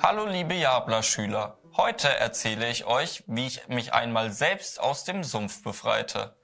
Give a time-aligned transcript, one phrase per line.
[0.00, 5.64] Hallo liebe Jabla-Schüler, heute erzähle ich euch, wie ich mich einmal selbst aus dem Sumpf
[5.64, 6.36] befreite.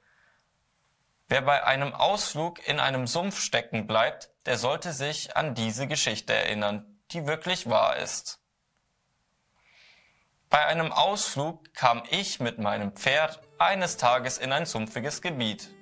[1.29, 6.33] Wer bei einem Ausflug in einem Sumpf stecken bleibt, der sollte sich an diese Geschichte
[6.33, 8.41] erinnern, die wirklich wahr ist.
[10.51, 15.73] Bei einem Ausflug kam ich mit meinem Pferd eines Tages in ein sumpfiges Gebiet.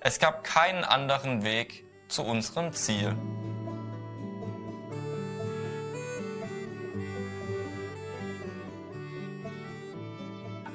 [0.00, 3.16] Es gab keinen anderen Weg zu unserem Ziel.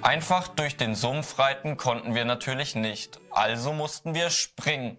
[0.09, 4.97] Einfach durch den Sumpf reiten konnten wir natürlich nicht, also mussten wir springen.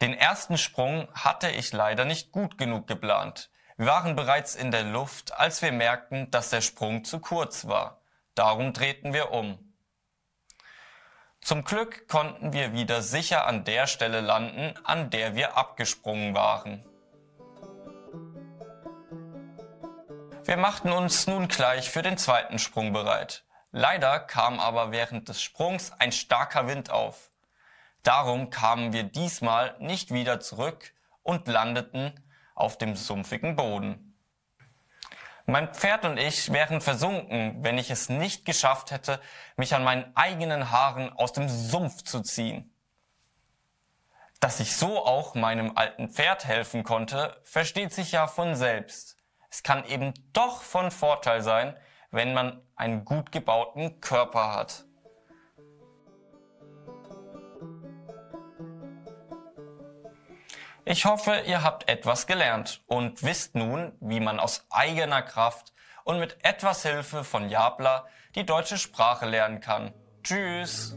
[0.00, 3.48] Den ersten Sprung hatte ich leider nicht gut genug geplant.
[3.76, 8.00] Wir waren bereits in der Luft, als wir merkten, dass der Sprung zu kurz war.
[8.34, 9.76] Darum drehten wir um.
[11.40, 16.84] Zum Glück konnten wir wieder sicher an der Stelle landen, an der wir abgesprungen waren.
[20.44, 23.44] Wir machten uns nun gleich für den zweiten Sprung bereit.
[23.72, 27.30] Leider kam aber während des Sprungs ein starker Wind auf.
[28.02, 32.14] Darum kamen wir diesmal nicht wieder zurück und landeten
[32.54, 34.16] auf dem sumpfigen Boden.
[35.44, 39.20] Mein Pferd und ich wären versunken, wenn ich es nicht geschafft hätte,
[39.56, 42.74] mich an meinen eigenen Haaren aus dem Sumpf zu ziehen.
[44.40, 49.19] Dass ich so auch meinem alten Pferd helfen konnte, versteht sich ja von selbst.
[49.50, 51.76] Es kann eben doch von Vorteil sein,
[52.10, 54.84] wenn man einen gut gebauten Körper hat.
[60.84, 65.72] Ich hoffe, ihr habt etwas gelernt und wisst nun, wie man aus eigener Kraft
[66.04, 69.92] und mit etwas Hilfe von Jabla die deutsche Sprache lernen kann.
[70.22, 70.96] Tschüss!